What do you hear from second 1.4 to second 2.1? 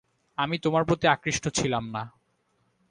ছিলাম না।